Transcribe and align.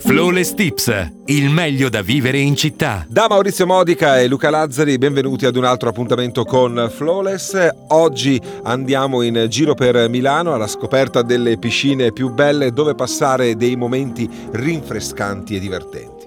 Flawless 0.00 0.54
Tips, 0.54 1.10
il 1.26 1.50
meglio 1.50 1.90
da 1.90 2.00
vivere 2.00 2.38
in 2.38 2.56
città. 2.56 3.04
Da 3.06 3.26
Maurizio 3.28 3.66
Modica 3.66 4.18
e 4.18 4.28
Luca 4.28 4.48
Lazzari, 4.48 4.96
benvenuti 4.96 5.44
ad 5.44 5.56
un 5.56 5.64
altro 5.64 5.90
appuntamento 5.90 6.44
con 6.44 6.90
Flawless. 6.92 7.68
Oggi 7.88 8.40
andiamo 8.62 9.20
in 9.22 9.46
giro 9.48 9.74
per 9.74 10.08
Milano 10.08 10.54
alla 10.54 10.66
scoperta 10.66 11.22
delle 11.22 11.58
piscine 11.58 12.12
più 12.12 12.32
belle 12.32 12.72
dove 12.72 12.94
passare 12.94 13.56
dei 13.56 13.76
momenti 13.76 14.28
rinfrescanti 14.52 15.56
e 15.56 15.60
divertenti. 15.60 16.19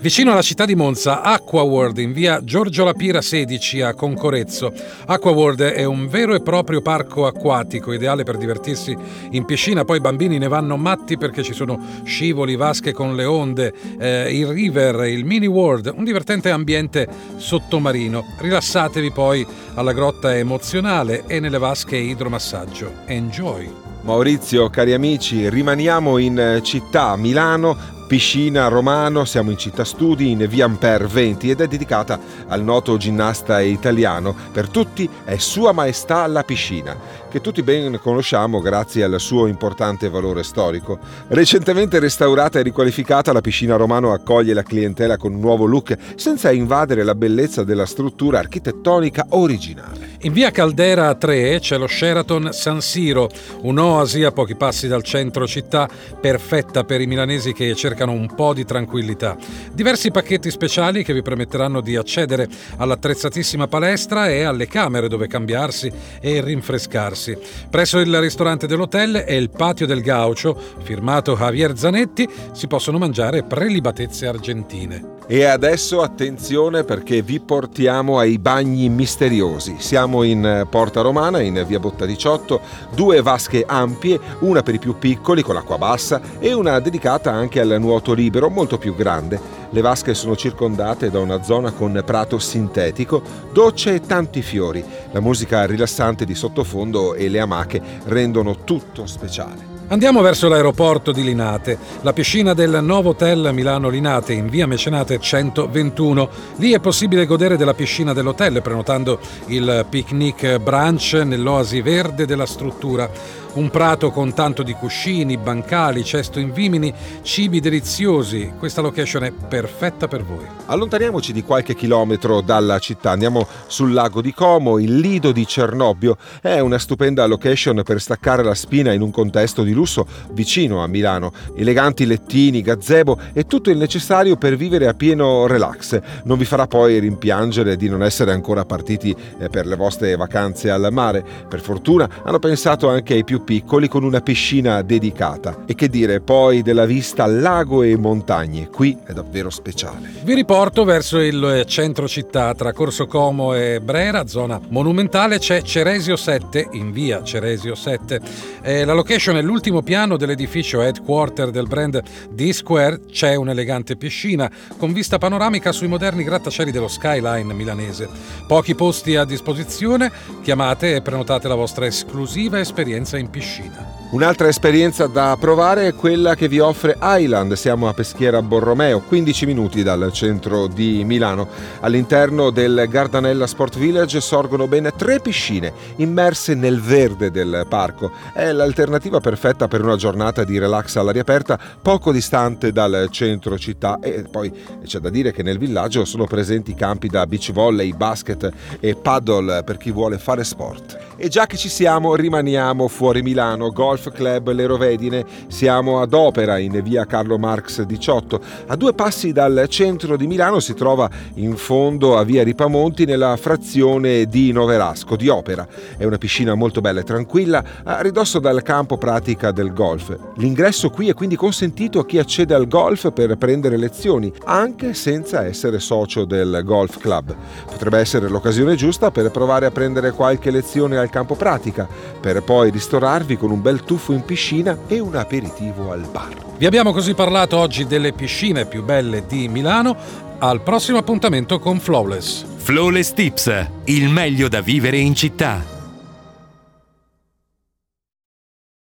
Vicino 0.00 0.32
alla 0.32 0.40
città 0.40 0.64
di 0.64 0.74
Monza, 0.74 1.20
Aquaworld 1.20 1.98
in 1.98 2.14
via 2.14 2.42
Giorgio 2.42 2.84
Lapira 2.84 3.20
16 3.20 3.82
a 3.82 3.92
Concorezzo. 3.92 4.72
Aquaworld 5.04 5.60
è 5.60 5.84
un 5.84 6.08
vero 6.08 6.34
e 6.34 6.40
proprio 6.40 6.80
parco 6.80 7.26
acquatico, 7.26 7.92
ideale 7.92 8.24
per 8.24 8.38
divertirsi 8.38 8.96
in 9.32 9.44
piscina. 9.44 9.84
Poi 9.84 9.98
i 9.98 10.00
bambini 10.00 10.38
ne 10.38 10.48
vanno 10.48 10.78
matti 10.78 11.18
perché 11.18 11.42
ci 11.42 11.52
sono 11.52 11.78
scivoli, 12.04 12.56
vasche 12.56 12.94
con 12.94 13.14
le 13.14 13.26
onde, 13.26 13.74
eh, 13.98 14.34
il 14.34 14.46
river, 14.46 15.06
il 15.06 15.26
mini 15.26 15.46
world, 15.46 15.92
un 15.94 16.04
divertente 16.04 16.48
ambiente 16.48 17.06
sottomarino. 17.36 18.24
Rilassatevi 18.38 19.10
poi 19.10 19.46
alla 19.74 19.92
grotta 19.92 20.34
emozionale 20.34 21.24
e 21.26 21.40
nelle 21.40 21.58
vasche 21.58 21.98
idromassaggio. 21.98 22.90
Enjoy! 23.04 23.70
Maurizio, 24.00 24.70
cari 24.70 24.94
amici, 24.94 25.50
rimaniamo 25.50 26.16
in 26.16 26.60
città, 26.62 27.14
Milano, 27.16 27.98
Piscina 28.10 28.66
Romano, 28.66 29.24
siamo 29.24 29.52
in 29.52 29.56
città 29.56 29.84
studi 29.84 30.32
in 30.32 30.44
via 30.48 30.64
Amper 30.64 31.06
20 31.06 31.48
ed 31.48 31.60
è 31.60 31.68
dedicata 31.68 32.18
al 32.48 32.60
noto 32.60 32.96
ginnasta 32.96 33.60
italiano. 33.60 34.34
Per 34.50 34.68
tutti 34.68 35.08
è 35.22 35.36
Sua 35.36 35.70
Maestà 35.70 36.26
la 36.26 36.42
piscina, 36.42 36.96
che 37.30 37.40
tutti 37.40 37.62
ben 37.62 38.00
conosciamo 38.02 38.60
grazie 38.60 39.04
al 39.04 39.20
suo 39.20 39.46
importante 39.46 40.08
valore 40.08 40.42
storico. 40.42 40.98
Recentemente 41.28 42.00
restaurata 42.00 42.58
e 42.58 42.62
riqualificata, 42.62 43.32
la 43.32 43.40
piscina 43.40 43.76
Romano 43.76 44.12
accoglie 44.12 44.54
la 44.54 44.64
clientela 44.64 45.16
con 45.16 45.34
un 45.34 45.38
nuovo 45.38 45.66
look 45.66 45.96
senza 46.16 46.50
invadere 46.50 47.04
la 47.04 47.14
bellezza 47.14 47.62
della 47.62 47.86
struttura 47.86 48.40
architettonica 48.40 49.26
originale. 49.28 50.18
In 50.22 50.32
via 50.32 50.50
Caldera 50.50 51.14
3 51.14 51.60
c'è 51.60 51.78
lo 51.78 51.86
Sheraton 51.86 52.48
San 52.52 52.80
Siro, 52.80 53.30
un'oasi 53.62 54.24
a 54.24 54.32
pochi 54.32 54.56
passi 54.56 54.88
dal 54.88 55.04
centro 55.04 55.46
città, 55.46 55.88
perfetta 56.20 56.82
per 56.82 57.00
i 57.00 57.06
milanesi 57.06 57.52
che 57.52 57.72
cercano 57.76 57.98
un 58.08 58.34
po' 58.34 58.54
di 58.54 58.64
tranquillità. 58.64 59.36
Diversi 59.72 60.10
pacchetti 60.10 60.50
speciali 60.50 61.04
che 61.04 61.12
vi 61.12 61.22
permetteranno 61.22 61.80
di 61.80 61.96
accedere 61.96 62.48
all'attrezzatissima 62.78 63.68
palestra 63.68 64.28
e 64.28 64.42
alle 64.42 64.66
camere 64.66 65.08
dove 65.08 65.26
cambiarsi 65.26 65.92
e 66.20 66.40
rinfrescarsi. 66.40 67.36
Presso 67.68 67.98
il 67.98 68.18
ristorante 68.20 68.66
dell'hotel 68.66 69.24
e 69.26 69.36
il 69.36 69.50
patio 69.50 69.86
del 69.86 70.00
Gaucho, 70.00 70.58
firmato 70.82 71.36
Javier 71.36 71.76
Zanetti, 71.76 72.28
si 72.52 72.66
possono 72.66 72.98
mangiare 72.98 73.42
prelibatezze 73.42 74.26
argentine. 74.26 75.18
E 75.30 75.44
adesso 75.44 76.02
attenzione 76.02 76.82
perché 76.82 77.22
vi 77.22 77.38
portiamo 77.38 78.18
ai 78.18 78.38
bagni 78.38 78.88
misteriosi. 78.88 79.76
Siamo 79.78 80.24
in 80.24 80.66
Porta 80.68 81.02
Romana, 81.02 81.40
in 81.40 81.64
via 81.68 81.78
Botta 81.78 82.04
18, 82.04 82.60
due 82.96 83.22
vasche 83.22 83.62
ampie, 83.64 84.18
una 84.40 84.64
per 84.64 84.74
i 84.74 84.80
più 84.80 84.98
piccoli 84.98 85.42
con 85.42 85.54
l'acqua 85.54 85.78
bassa 85.78 86.20
e 86.40 86.52
una 86.52 86.80
dedicata 86.80 87.30
anche 87.30 87.60
al 87.60 87.76
nuoto 87.90 88.12
libero, 88.12 88.48
molto 88.48 88.78
più 88.78 88.94
grande. 88.94 89.59
Le 89.72 89.80
vasche 89.82 90.14
sono 90.14 90.34
circondate 90.34 91.10
da 91.10 91.20
una 91.20 91.44
zona 91.44 91.70
con 91.70 92.02
prato 92.04 92.40
sintetico, 92.40 93.22
docce 93.52 93.94
e 93.94 94.00
tanti 94.00 94.42
fiori. 94.42 94.84
La 95.12 95.20
musica 95.20 95.64
rilassante 95.64 96.24
di 96.24 96.34
sottofondo 96.34 97.14
e 97.14 97.28
le 97.28 97.38
amache 97.38 97.80
rendono 98.06 98.64
tutto 98.64 99.06
speciale. 99.06 99.70
Andiamo 99.90 100.22
verso 100.22 100.46
l'aeroporto 100.48 101.10
di 101.10 101.24
Linate, 101.24 101.76
la 102.02 102.12
piscina 102.12 102.54
del 102.54 102.78
nuovo 102.80 103.08
hotel 103.10 103.50
Milano 103.52 103.88
Linate 103.88 104.32
in 104.32 104.48
via 104.48 104.64
Mecenate 104.64 105.18
121. 105.18 106.30
Lì 106.58 106.70
è 106.70 106.78
possibile 106.78 107.26
godere 107.26 107.56
della 107.56 107.74
piscina 107.74 108.12
dell'hotel 108.12 108.62
prenotando 108.62 109.18
il 109.46 109.84
picnic 109.88 110.58
brunch 110.58 111.14
nell'oasi 111.24 111.80
verde 111.80 112.24
della 112.24 112.46
struttura. 112.46 113.10
Un 113.52 113.68
prato 113.68 114.12
con 114.12 114.32
tanto 114.32 114.62
di 114.62 114.74
cuscini, 114.74 115.36
bancali, 115.36 116.04
cesto 116.04 116.38
in 116.38 116.52
vimini, 116.52 116.94
cibi 117.22 117.58
deliziosi. 117.58 118.52
Questa 118.56 118.80
location 118.80 119.24
è 119.24 119.32
perfetta 119.32 119.59
per 120.08 120.24
voi. 120.24 120.46
Allontaniamoci 120.66 121.32
di 121.32 121.42
qualche 121.42 121.74
chilometro 121.74 122.40
dalla 122.40 122.78
città, 122.78 123.10
andiamo 123.10 123.46
sul 123.66 123.92
lago 123.92 124.20
di 124.22 124.32
Como, 124.32 124.78
il 124.78 124.98
Lido 124.98 125.32
di 125.32 125.46
Cernobbio. 125.46 126.16
È 126.40 126.60
una 126.60 126.78
stupenda 126.78 127.26
location 127.26 127.82
per 127.84 128.00
staccare 128.00 128.42
la 128.42 128.54
spina 128.54 128.92
in 128.92 129.02
un 129.02 129.10
contesto 129.10 129.62
di 129.62 129.72
lusso 129.72 130.06
vicino 130.30 130.82
a 130.82 130.86
Milano. 130.86 131.32
Eleganti 131.54 132.06
lettini, 132.06 132.62
gazebo 132.62 133.18
e 133.32 133.46
tutto 133.46 133.70
il 133.70 133.76
necessario 133.76 134.36
per 134.36 134.56
vivere 134.56 134.86
a 134.86 134.94
pieno 134.94 135.46
relax. 135.46 136.00
Non 136.24 136.38
vi 136.38 136.44
farà 136.44 136.66
poi 136.66 136.98
rimpiangere 136.98 137.76
di 137.76 137.88
non 137.88 138.02
essere 138.02 138.32
ancora 138.32 138.64
partiti 138.64 139.14
eh, 139.38 139.48
per 139.48 139.66
le 139.66 139.76
vostre 139.76 140.16
vacanze 140.16 140.70
al 140.70 140.88
mare. 140.92 141.24
Per 141.48 141.60
fortuna 141.60 142.08
hanno 142.22 142.38
pensato 142.38 142.88
anche 142.88 143.14
ai 143.14 143.24
più 143.24 143.44
piccoli 143.44 143.88
con 143.88 144.04
una 144.04 144.20
piscina 144.20 144.82
dedicata. 144.82 145.64
E 145.66 145.74
che 145.74 145.88
dire 145.88 146.20
poi 146.20 146.62
della 146.62 146.86
vista 146.86 147.26
lago 147.26 147.82
e 147.82 147.96
montagne, 147.96 148.68
qui 148.68 148.96
è 149.04 149.12
davvero 149.12 149.49
speciale. 149.50 150.10
Vi 150.22 150.34
riporto 150.34 150.84
verso 150.84 151.18
il 151.18 151.64
centro 151.66 152.08
città, 152.08 152.54
tra 152.54 152.72
Corso 152.72 153.06
Como 153.06 153.54
e 153.54 153.80
Brera, 153.80 154.26
zona 154.26 154.60
monumentale, 154.68 155.38
c'è 155.38 155.62
Ceresio 155.62 156.16
7, 156.16 156.68
in 156.72 156.92
via 156.92 157.22
Ceresio 157.22 157.74
7. 157.74 158.20
Eh, 158.62 158.84
la 158.84 158.92
location 158.92 159.36
è 159.36 159.42
l'ultimo 159.42 159.82
piano 159.82 160.16
dell'edificio 160.16 160.82
headquarter 160.82 161.50
del 161.50 161.66
brand 161.66 162.02
D-Square, 162.30 163.02
c'è 163.10 163.34
un'elegante 163.34 163.96
piscina 163.96 164.50
con 164.76 164.92
vista 164.92 165.18
panoramica 165.18 165.72
sui 165.72 165.88
moderni 165.88 166.24
grattacieli 166.24 166.70
dello 166.70 166.88
skyline 166.88 167.52
milanese. 167.52 168.08
Pochi 168.46 168.74
posti 168.74 169.16
a 169.16 169.24
disposizione, 169.24 170.10
chiamate 170.42 170.94
e 170.94 171.02
prenotate 171.02 171.48
la 171.48 171.54
vostra 171.54 171.86
esclusiva 171.86 172.58
esperienza 172.58 173.18
in 173.18 173.30
piscina. 173.30 173.99
Un'altra 174.10 174.48
esperienza 174.48 175.06
da 175.06 175.36
provare 175.38 175.86
è 175.86 175.94
quella 175.94 176.34
che 176.34 176.48
vi 176.48 176.58
offre 176.58 176.98
Island. 177.00 177.52
Siamo 177.52 177.86
a 177.86 177.94
Peschiera 177.94 178.42
Borromeo, 178.42 179.02
15 179.02 179.46
minuti 179.46 179.84
dal 179.84 180.10
centro 180.12 180.66
di 180.66 181.04
Milano. 181.04 181.46
All'interno 181.78 182.50
del 182.50 182.86
Gardanella 182.88 183.46
Sport 183.46 183.78
Village 183.78 184.20
sorgono 184.20 184.66
ben 184.66 184.90
tre 184.96 185.20
piscine 185.20 185.72
immerse 185.96 186.54
nel 186.54 186.80
verde 186.80 187.30
del 187.30 187.66
parco. 187.68 188.10
È 188.34 188.50
l'alternativa 188.50 189.20
perfetta 189.20 189.68
per 189.68 189.84
una 189.84 189.94
giornata 189.94 190.42
di 190.42 190.58
relax 190.58 190.96
all'aria 190.96 191.22
aperta 191.22 191.56
poco 191.80 192.10
distante 192.10 192.72
dal 192.72 193.06
centro 193.12 193.56
città 193.58 194.00
e 194.00 194.24
poi 194.28 194.52
c'è 194.86 194.98
da 194.98 195.08
dire 195.08 195.30
che 195.30 195.44
nel 195.44 195.58
villaggio 195.58 196.04
sono 196.04 196.24
presenti 196.24 196.74
campi 196.74 197.06
da 197.06 197.28
beach 197.28 197.52
volley, 197.52 197.92
basket 197.92 198.50
e 198.80 198.96
paddle 198.96 199.62
per 199.62 199.76
chi 199.76 199.92
vuole 199.92 200.18
fare 200.18 200.42
sport. 200.42 201.09
E 201.22 201.28
già 201.28 201.44
che 201.44 201.58
ci 201.58 201.68
siamo, 201.68 202.14
rimaniamo 202.14 202.88
fuori 202.88 203.20
Milano, 203.20 203.72
Golf 203.72 204.10
Club 204.10 204.52
Le 204.52 204.64
Rovedine, 204.64 205.26
siamo 205.48 206.00
ad 206.00 206.14
Opera 206.14 206.56
in 206.56 206.80
via 206.82 207.04
Carlo 207.04 207.36
Marx 207.36 207.82
18. 207.82 208.40
A 208.68 208.74
due 208.74 208.94
passi 208.94 209.30
dal 209.30 209.66
centro 209.68 210.16
di 210.16 210.26
Milano 210.26 210.60
si 210.60 210.72
trova 210.72 211.10
in 211.34 211.56
fondo 211.56 212.16
a 212.16 212.24
via 212.24 212.42
Ripamonti 212.42 213.04
nella 213.04 213.36
frazione 213.36 214.24
di 214.28 214.50
Noverasco 214.50 215.14
di 215.14 215.28
Opera. 215.28 215.68
È 215.98 216.06
una 216.06 216.16
piscina 216.16 216.54
molto 216.54 216.80
bella 216.80 217.00
e 217.00 217.04
tranquilla, 217.04 217.62
a 217.84 218.00
ridosso 218.00 218.38
dal 218.38 218.62
campo 218.62 218.96
pratica 218.96 219.50
del 219.52 219.74
golf. 219.74 220.16
L'ingresso 220.36 220.88
qui 220.88 221.10
è 221.10 221.12
quindi 221.12 221.36
consentito 221.36 221.98
a 221.98 222.06
chi 222.06 222.16
accede 222.16 222.54
al 222.54 222.66
golf 222.66 223.12
per 223.12 223.36
prendere 223.36 223.76
lezioni, 223.76 224.32
anche 224.44 224.94
senza 224.94 225.44
essere 225.44 225.80
socio 225.80 226.24
del 226.24 226.62
golf 226.64 226.96
club. 226.96 227.36
Potrebbe 227.66 227.98
essere 227.98 228.26
l'occasione 228.26 228.74
giusta 228.74 229.10
per 229.10 229.30
provare 229.30 229.66
a 229.66 229.70
prendere 229.70 230.12
qualche 230.12 230.50
lezione 230.50 231.08
al 231.10 231.16
campo 231.16 231.34
pratica, 231.34 231.88
per 232.20 232.42
poi 232.42 232.70
ristorarvi 232.70 233.36
con 233.36 233.50
un 233.50 233.60
bel 233.60 233.82
tuffo 233.82 234.12
in 234.12 234.24
piscina 234.24 234.78
e 234.86 235.00
un 235.00 235.16
aperitivo 235.16 235.90
al 235.90 236.06
bar. 236.10 236.36
Vi 236.56 236.66
abbiamo 236.66 236.92
così 236.92 237.14
parlato 237.14 237.58
oggi 237.58 237.86
delle 237.86 238.12
piscine 238.12 238.64
più 238.64 238.84
belle 238.84 239.24
di 239.26 239.48
Milano. 239.48 240.28
Al 240.38 240.62
prossimo 240.62 240.96
appuntamento 240.96 241.58
con 241.58 241.80
Flawless. 241.80 242.46
Flawless 242.56 243.12
Tips, 243.12 243.66
il 243.84 244.08
meglio 244.08 244.48
da 244.48 244.62
vivere 244.62 244.96
in 244.96 245.14
città. 245.14 245.79